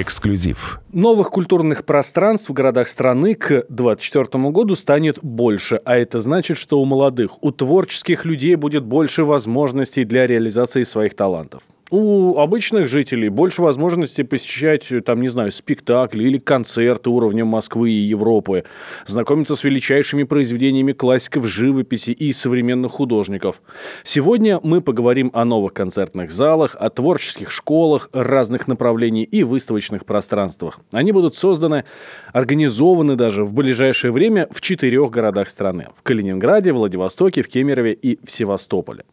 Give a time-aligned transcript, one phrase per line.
[0.00, 0.80] Эксклюзив.
[0.92, 6.80] Новых культурных пространств в городах страны к 2024 году станет больше, а это значит, что
[6.80, 13.28] у молодых, у творческих людей будет больше возможностей для реализации своих талантов у обычных жителей
[13.28, 18.64] больше возможностей посещать, там, не знаю, спектакли или концерты уровня Москвы и Европы,
[19.06, 23.60] знакомиться с величайшими произведениями классиков живописи и современных художников.
[24.02, 30.80] Сегодня мы поговорим о новых концертных залах, о творческих школах разных направлений и выставочных пространствах.
[30.90, 31.84] Они будут созданы,
[32.32, 35.88] организованы даже в ближайшее время в четырех городах страны.
[35.96, 39.04] В Калининграде, Владивостоке, в Кемерове и в Севастополе.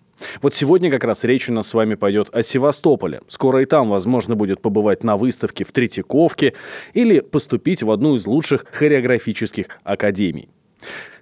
[0.42, 3.22] Вот сегодня как раз речь у нас с вами пойдет о Севастополе.
[3.28, 6.54] Скоро и там возможно будет побывать на выставке в Третьяковке
[6.94, 10.50] или поступить в одну из лучших хореографических академий.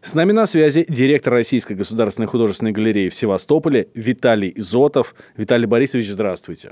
[0.02, 5.14] С нами на связи директор Российской государственной художественной галереи в Севастополе Виталий Зотов.
[5.36, 6.72] Виталий Борисович, здравствуйте.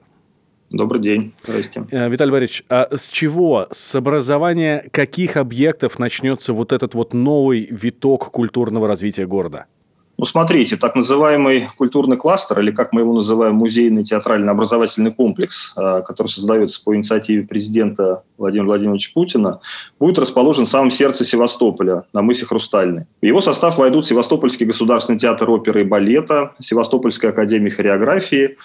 [0.70, 1.34] Добрый день.
[1.44, 1.85] Здрасте.
[1.91, 7.68] Э, Виталий Борисович, а с чего, с образования каких объектов начнется вот этот вот новый
[7.71, 9.65] виток культурного развития города?
[10.20, 16.01] Ну, смотрите, так называемый культурный кластер, или как мы его называем, музейный театрально-образовательный комплекс, э,
[16.07, 19.59] который создается по инициативе президента Владимира Владимировича Путина,
[19.99, 23.05] будет расположен в самом сердце Севастополя, на мысе Хрустальный.
[23.21, 28.57] В его состав войдут Севастопольский государственный театр оперы и балета, Севастопольская академия хореографии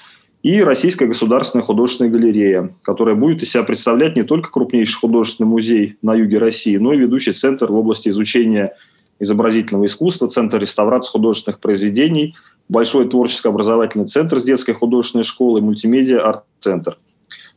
[0.42, 5.97] и Российская государственная художественная галерея, которая будет из себя представлять не только крупнейший художественный музей
[6.00, 8.75] на юге России, но и ведущий центр в области изучения
[9.23, 12.34] изобразительного искусства, Центр реставрации художественных произведений,
[12.69, 16.97] Большой творческий образовательный центр с детской художественной школой, мультимедиа арт-центр.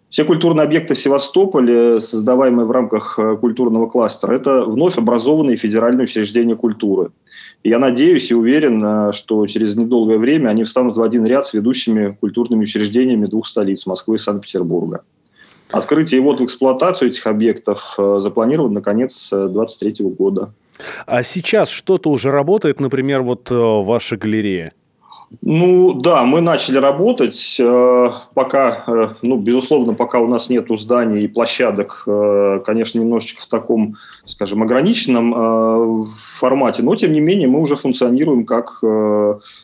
[0.09, 6.05] Все культурные объекты в Севастополе, создаваемые в рамках э, культурного кластера, это вновь образованные федеральные
[6.05, 7.11] учреждения культуры.
[7.63, 11.47] И я надеюсь и уверен, э, что через недолгое время они встанут в один ряд
[11.47, 15.03] с ведущими культурными учреждениями двух столиц– Москвы и Санкт-Петербурга.
[15.71, 20.53] Открытие и ввод в эксплуатацию этих объектов э, запланирован на конец 2023 года.
[21.05, 24.73] А сейчас что-то уже работает, например, вот э, ваша галерея?
[25.41, 27.57] Ну да, мы начали работать.
[27.59, 32.03] Э, пока, э, ну, безусловно, пока у нас нет зданий и площадок,
[32.65, 36.07] конечно, немножечко в таком, скажем, ограниченном
[36.39, 38.81] формате, но тем не менее мы уже функционируем как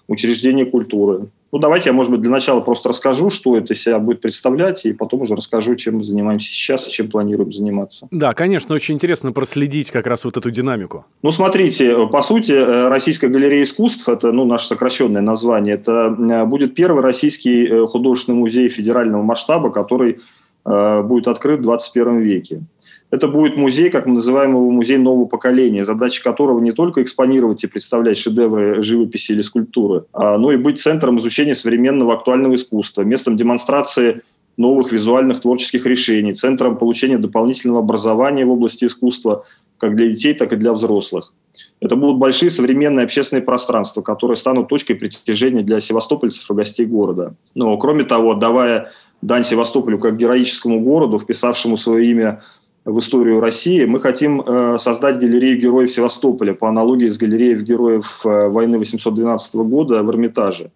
[0.07, 1.27] учреждение культуры.
[1.51, 4.94] Ну, давайте я, может быть, для начала просто расскажу, что это себя будет представлять, и
[4.94, 8.07] потом уже расскажу, чем мы занимаемся сейчас и чем планируем заниматься.
[8.09, 11.06] Да, конечно, очень интересно проследить как раз вот эту динамику.
[11.22, 16.45] Ну, смотрите, по сути, э, Российская галерея искусств, это ну, наше сокращенное название, это э,
[16.45, 20.19] будет первый российский э, художественный музей федерального масштаба, который
[20.63, 22.62] будет открыт в 21 веке.
[23.11, 27.63] Это будет музей, как мы называем его, музей нового поколения, задача которого не только экспонировать
[27.63, 33.01] и представлять шедевры живописи или скульптуры, а, но и быть центром изучения современного актуального искусства,
[33.01, 34.21] местом демонстрации
[34.55, 39.45] новых визуальных творческих решений, центром получения дополнительного образования в области искусства
[39.77, 41.33] как для детей, так и для взрослых.
[41.81, 47.33] Это будут большие современные общественные пространства, которые станут точкой притяжения для севастопольцев и гостей города.
[47.55, 52.44] Но, кроме того, давая дань Севастополю как героическому городу, вписавшему свое имя
[52.86, 53.86] в историю России.
[53.86, 59.56] Мы хотим э, создать галерею героев Севастополя по аналогии с галереей героев э, войны 812
[59.56, 60.72] года в Эрмитаже.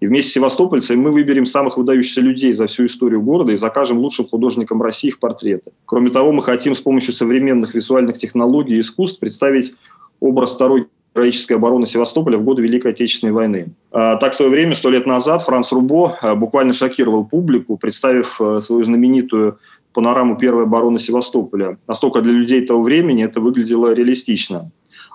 [0.00, 3.98] И вместе с севастопольцами мы выберем самых выдающихся людей за всю историю города и закажем
[3.98, 5.72] лучшим художникам России их портреты.
[5.86, 9.74] Кроме того, мы хотим с помощью современных визуальных технологий и искусств представить
[10.20, 13.68] образ второй героической обороны Севастополя в годы Великой Отечественной войны.
[13.90, 18.38] А, так, в свое время, сто лет назад, Франц Рубо э, буквально шокировал публику, представив
[18.60, 19.58] свою знаменитую
[19.96, 21.78] панораму первой обороны Севастополя.
[21.88, 24.70] Настолько для людей того времени это выглядело реалистично.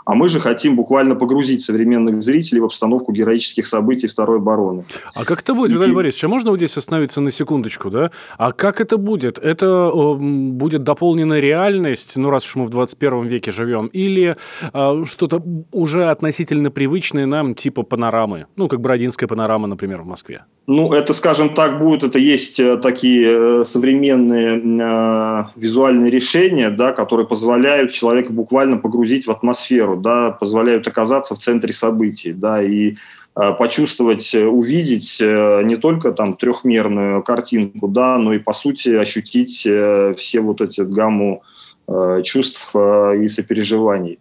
[0.05, 4.83] А мы же хотим буквально погрузить современных зрителей в обстановку героических событий Второй обороны.
[5.13, 6.23] А как это будет, Виталий Борисович?
[6.23, 8.11] А можно вот здесь остановиться на секундочку, да?
[8.37, 9.37] А как это будет?
[9.37, 14.35] Это э, будет дополненная реальность, ну, раз уж мы в 21 веке живем, или
[14.73, 18.47] э, что-то уже относительно привычное нам, типа панорамы?
[18.55, 20.45] Ну, как Бродинская панорама, например, в Москве.
[20.73, 23.27] Ну, это, скажем так, будет, это есть э, такие
[23.61, 30.87] э, современные э, визуальные решения, да, которые позволяют человека буквально погрузить в атмосферу, да, позволяют
[30.87, 32.95] оказаться в центре событий, да, и
[33.35, 38.95] э, почувствовать, э, увидеть э, не только там трехмерную картинку, да, но и по сути
[38.95, 41.43] ощутить э, все вот эти гамму
[41.89, 44.19] э, чувств э, и сопереживаний.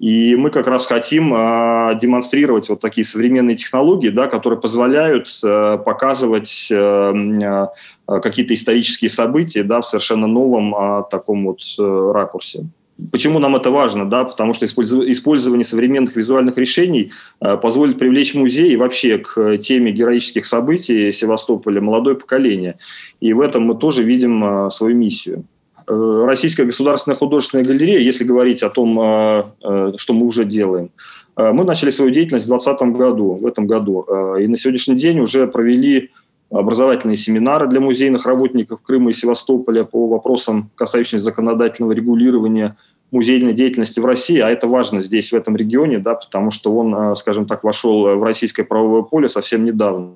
[0.00, 5.78] И мы как раз хотим э, демонстрировать вот такие современные технологии, да, которые позволяют э,
[5.84, 7.66] показывать э, э,
[8.20, 12.64] какие-то исторические события да, в совершенно новом э, таком вот э, ракурсе.
[13.12, 14.08] Почему нам это важно?
[14.08, 14.24] Да?
[14.24, 17.12] Потому что использование современных визуальных решений
[17.42, 22.78] э, позволит привлечь музей вообще к теме героических событий Севастополя молодое поколение.
[23.20, 25.44] И в этом мы тоже видим э, свою миссию.
[25.90, 28.94] Российская государственная художественная галерея, если говорить о том,
[29.96, 30.90] что мы уже делаем,
[31.36, 34.06] мы начали свою деятельность в 2020 году, в этом году.
[34.38, 36.10] И на сегодняшний день уже провели
[36.50, 42.76] образовательные семинары для музейных работников Крыма и Севастополя по вопросам, касающимся законодательного регулирования
[43.10, 46.94] музейной деятельности в России, а это важно здесь, в этом регионе, да, потому что он,
[46.94, 50.12] э, скажем так, вошел в российское правовое поле совсем недавно.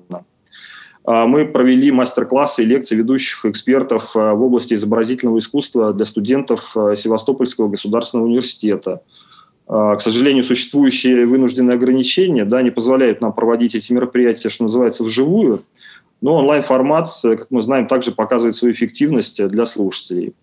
[1.05, 6.75] А мы провели мастер-классы и лекции ведущих экспертов э, в области изобразительного искусства для студентов
[6.75, 9.01] э, Севастопольского государственного университета.
[9.67, 15.03] А, к сожалению, существующие вынужденные ограничения да, не позволяют нам проводить эти мероприятия, что называется,
[15.03, 15.63] вживую–
[16.25, 20.33] но онлайн-формат, э, как мы знаем, также показывает свою эффективность э, для слушателей.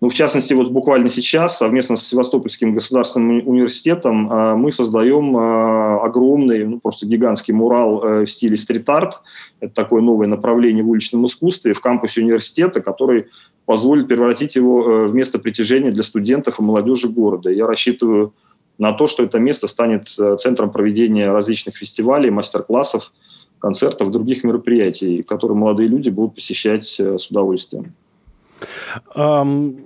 [0.00, 6.64] Ну, в частности, вот буквально сейчас совместно с Севастопольским государственным университетом э, мы создаем огромный,
[6.64, 9.22] ну, просто гигантский мурал в стиле стрит-арт.
[9.60, 13.26] Это такое новое направление в уличном искусстве в кампусе университета, который
[13.64, 17.48] позволит превратить его в место притяжения для студентов и молодежи города.
[17.48, 18.34] Я рассчитываю
[18.76, 20.08] на то, что это место станет
[20.40, 23.12] центром проведения различных фестивалей, мастер-классов,
[23.58, 27.94] концертов, других мероприятий, которые молодые люди будут посещать э, с удовольствием.
[29.14, 29.80] Um...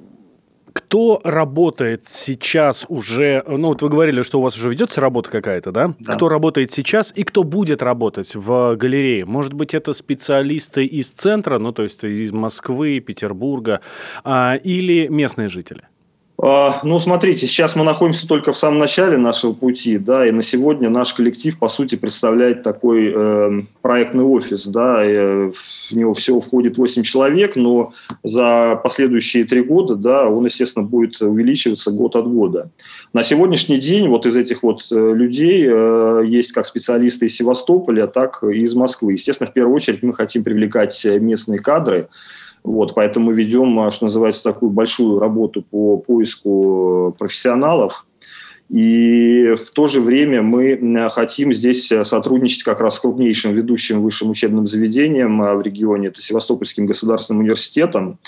[0.73, 5.71] Кто работает сейчас уже, ну вот вы говорили, что у вас уже ведется работа какая-то,
[5.71, 5.95] да?
[5.99, 6.15] да?
[6.15, 9.25] Кто работает сейчас и кто будет работать в галерее?
[9.27, 13.81] Может быть, это специалисты из центра, ну то есть из Москвы, Петербурга,
[14.25, 15.83] а, или местные жители?
[16.45, 20.43] А, ну, смотрите, сейчас мы находимся только в самом начале нашего пути, да, и на
[20.43, 26.15] сегодня наш коллектив, по сути, представляет такой э, проектный офис, да, и э, в него
[26.15, 27.93] всего входит 8 человек, но
[28.25, 32.71] за последующие три года, да, он, естественно, будет увеличиваться год от года.
[33.13, 38.09] На сегодняшний день вот из этих вот э, людей э, есть как специалисты из Севастополя,
[38.09, 39.13] так и из Москвы.
[39.13, 42.09] Естественно, в первую очередь мы хотим привлекать местные кадры,
[42.65, 48.07] вот, поэтому ведем, а, что называется, такую большую работу по поиску профессионалов.
[48.71, 54.31] И в то же время мы хотим здесь сотрудничать как раз с крупнейшим ведущим высшим
[54.31, 58.19] учебным заведением а, в регионе, это Севастопольским государственным университетом.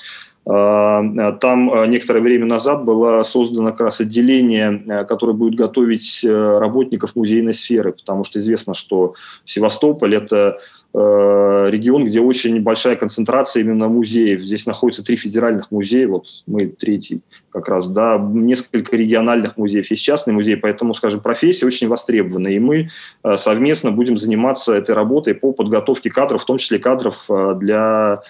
[0.47, 7.17] А, там некоторое время назад было создано как раз отделение, которое будет готовить э, работников
[7.17, 9.15] музейной сферы, потому что известно, что
[9.45, 10.59] Севастополь– это
[10.97, 14.41] Э, регион, где очень большая концентрация именно музеев.
[14.41, 17.21] Здесь находится три федеральных музея, вот мы третий
[17.51, 22.61] как раз, да, несколько региональных музеев, есть частный музей, поэтому, скажем, профессия очень востребована, и
[22.61, 22.91] мы
[23.25, 28.23] э, совместно будем заниматься этой работой по подготовке кадров, в том числе кадров э, для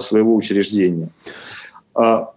[0.00, 1.10] своего учреждения.
[1.96, 2.32] А,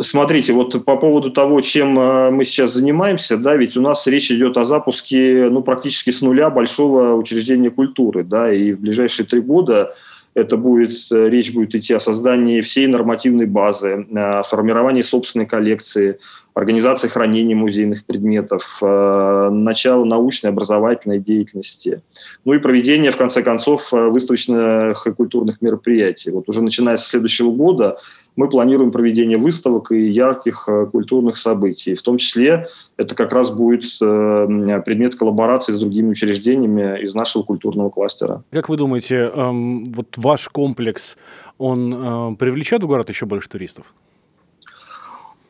[0.00, 4.30] Смотрите, вот по поводу того, чем э, мы сейчас занимаемся, да, ведь у нас речь
[4.30, 9.40] идет о запуске, ну, практически с нуля большого учреждения культуры, да, и в ближайшие три
[9.40, 9.94] года
[10.34, 16.18] это будет, э, речь будет идти о создании всей нормативной базы, о формировании собственной коллекции,
[16.54, 22.02] организации хранения музейных предметов, э, начало научной образовательной деятельности,
[22.44, 26.32] ну и проведение, в конце концов, выставочных и культурных мероприятий.
[26.32, 27.98] Вот уже начиная с следующего года
[28.38, 31.96] мы планируем проведение выставок и ярких э, культурных событий.
[31.96, 37.42] В том числе это как раз будет э, предмет коллаборации с другими учреждениями из нашего
[37.42, 38.44] культурного кластера.
[38.52, 41.16] Как вы думаете, эм, вот ваш комплекс,
[41.58, 43.92] он э, привлечет в город еще больше туристов?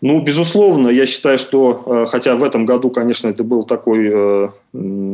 [0.01, 4.49] Ну, безусловно, я считаю, что, э, хотя в этом году, конечно, это был такой, э,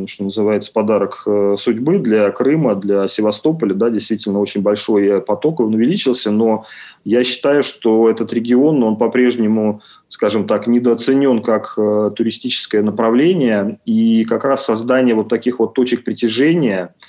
[0.07, 5.73] что называется, подарок э, судьбы для Крыма, для Севастополя, да, действительно очень большой поток, он
[5.73, 6.65] увеличился, но
[7.03, 11.75] я считаю, что этот регион, он по-прежнему, скажем так, недооценен как
[12.15, 16.93] туристическое направление, и как раз создание вот таких вот точек притяжения–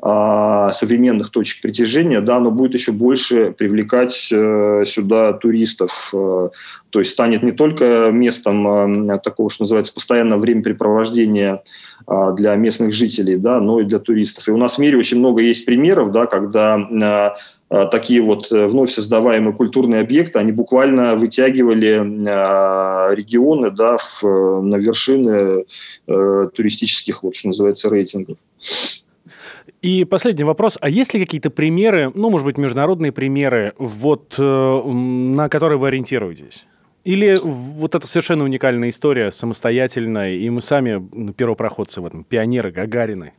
[0.00, 6.10] современных точек притяжения, да, оно будет еще больше привлекать э, сюда туристов.
[6.12, 6.50] Э,
[6.90, 11.62] то есть станет не только местом э, такого, что называется, постоянного времяпрепровождения
[12.06, 14.48] э, для местных жителей, да, но и для туристов.
[14.48, 18.50] И у нас в мире очень много есть примеров, да, когда э, э такие вот
[18.50, 25.64] вновь создаваемые культурные объекты, они буквально вытягивали э, регионы да, в, на вершины
[26.06, 28.38] э, туристических, вот, что называется, рейтингов.
[29.82, 30.78] И последний вопрос.
[30.80, 35.88] А есть ли какие-то примеры, ну, может быть, международные примеры, вот, э, на которые вы
[35.88, 36.66] ориентируетесь?
[37.04, 43.32] Или вот это совершенно уникальная история, самостоятельная, и мы сами первопроходцы в этом, пионеры, Гагарины?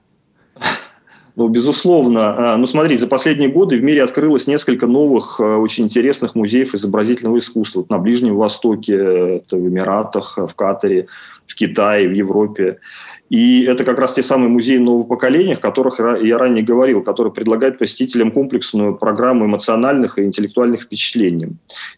[1.36, 2.54] Ну, безусловно.
[2.54, 6.74] А, ну, смотри, за последние годы в мире открылось несколько новых, э, очень интересных музеев
[6.74, 7.80] изобразительного искусства.
[7.80, 11.08] Вот на Ближнем Востоке, в Эмиратах, в Катаре,
[11.48, 12.80] в Китае, в Европе.
[13.30, 17.32] И это как раз те самые музеи нового поколения, о которых я ранее говорил, которые
[17.32, 21.50] предлагают посетителям комплексную программу эмоциональных и интеллектуальных впечатлений.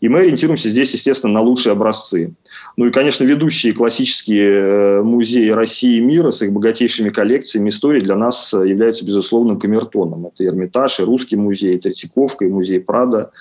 [0.02, 2.34] И мы ориентируемся здесь, естественно, на лучшие образцы.
[2.78, 8.02] Ну и, конечно, ведущие классические э, музеи России и мира с их богатейшими коллекциями истории
[8.02, 10.28] для нас являются безусловным камертоном.
[10.28, 13.32] Это Эрмитаж, и Русский музей, и Третьяковка, и музей Прада.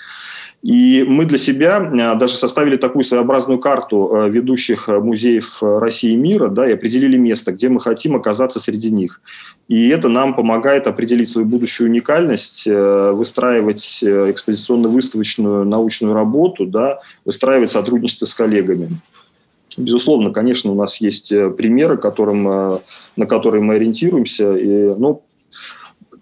[0.62, 6.12] И мы для себя а, даже составили такую своеобразную карту а, ведущих а, музеев России
[6.12, 9.22] и мира, да, и определили место, где мы хотим оказаться среди них.
[9.68, 18.26] И это нам помогает определить свою будущую уникальность, выстраивать экспозиционно-выставочную научную работу, да, выстраивать сотрудничество
[18.26, 18.90] с коллегами.
[19.78, 22.80] Безусловно, конечно, у нас есть э, примеры, которым,
[23.16, 24.56] на которые мы ориентируемся.
[24.56, 25.22] И, ну,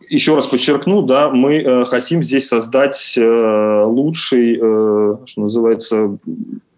[0.08, 6.18] еще раз подчеркну, да, мы э, хотим здесь создать э, лучший, э, что называется,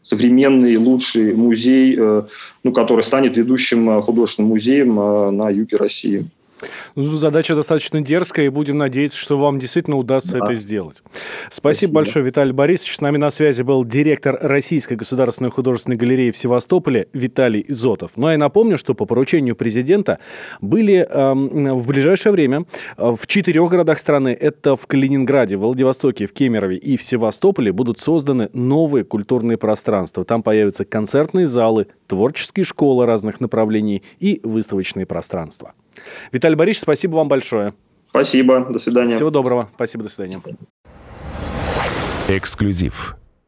[0.02, 2.22] современный лучший музей, э,
[2.64, 6.26] ну, который станет ведущим э, художественным музеем э, на юге России.
[6.94, 10.44] Ну, задача достаточно дерзкая, и будем надеяться, что вам действительно удастся да.
[10.44, 11.02] это сделать.
[11.50, 12.96] Спасибо, Спасибо большое, Виталий Борисович.
[12.96, 18.12] С нами на связи был директор Российской государственной художественной галереи в Севастополе Виталий Зотов.
[18.16, 20.18] Ну, а я напомню, что по поручению президента
[20.60, 21.32] были э,
[21.74, 22.64] в ближайшее время
[22.96, 27.98] э, в четырех городах страны, это в Калининграде, Владивостоке, в Кемерове и в Севастополе, будут
[27.98, 30.24] созданы новые культурные пространства.
[30.24, 35.72] Там появятся концертные залы, творческие школы разных направлений и выставочные пространства.
[36.32, 37.74] Виталий Борисович, спасибо вам большое.
[38.08, 39.14] Спасибо, до свидания.
[39.14, 40.40] Всего доброго, спасибо, до свидания.
[42.28, 43.16] Эксклюзив.